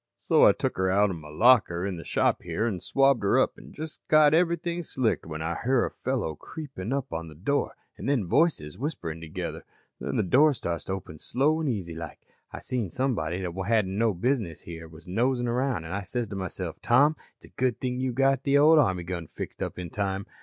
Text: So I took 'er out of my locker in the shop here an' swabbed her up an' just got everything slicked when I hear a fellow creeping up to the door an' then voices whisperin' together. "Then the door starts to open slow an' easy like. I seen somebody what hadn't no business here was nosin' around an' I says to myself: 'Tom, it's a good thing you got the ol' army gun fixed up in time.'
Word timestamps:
So 0.15 0.47
I 0.47 0.51
took 0.51 0.79
'er 0.79 0.89
out 0.89 1.11
of 1.11 1.17
my 1.17 1.27
locker 1.29 1.85
in 1.85 1.97
the 1.97 2.03
shop 2.03 2.41
here 2.41 2.65
an' 2.65 2.79
swabbed 2.79 3.21
her 3.21 3.39
up 3.39 3.53
an' 3.55 3.71
just 3.71 4.01
got 4.07 4.33
everything 4.33 4.81
slicked 4.81 5.27
when 5.27 5.43
I 5.43 5.59
hear 5.63 5.85
a 5.85 5.91
fellow 5.91 6.33
creeping 6.33 6.91
up 6.91 7.09
to 7.09 7.23
the 7.27 7.35
door 7.35 7.75
an' 7.99 8.07
then 8.07 8.25
voices 8.25 8.79
whisperin' 8.79 9.21
together. 9.21 9.63
"Then 9.99 10.15
the 10.15 10.23
door 10.23 10.55
starts 10.55 10.85
to 10.85 10.93
open 10.93 11.19
slow 11.19 11.61
an' 11.61 11.67
easy 11.67 11.93
like. 11.93 12.25
I 12.51 12.57
seen 12.61 12.89
somebody 12.89 13.45
what 13.45 13.67
hadn't 13.67 13.95
no 13.95 14.15
business 14.15 14.61
here 14.61 14.87
was 14.87 15.07
nosin' 15.07 15.47
around 15.47 15.85
an' 15.85 15.91
I 15.91 16.01
says 16.01 16.27
to 16.29 16.35
myself: 16.35 16.81
'Tom, 16.81 17.15
it's 17.35 17.45
a 17.45 17.49
good 17.49 17.79
thing 17.79 17.99
you 17.99 18.11
got 18.11 18.41
the 18.41 18.57
ol' 18.57 18.79
army 18.79 19.03
gun 19.03 19.27
fixed 19.27 19.61
up 19.61 19.77
in 19.77 19.91
time.' 19.91 20.25